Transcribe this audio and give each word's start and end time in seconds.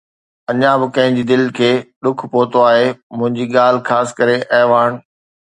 اڃا 0.51 0.71
به 0.79 0.87
ڪنهن 0.95 1.13
جي 1.17 1.23
دل 1.31 1.43
کي 1.59 1.69
ڏک 2.03 2.19
پهتو 2.31 2.59
آهي 2.71 2.87
منهنجي 3.17 3.45
ڳالهه، 3.55 3.85
خاص 3.89 4.07
ڪري 4.19 4.37
اعواڻ. 4.59 4.89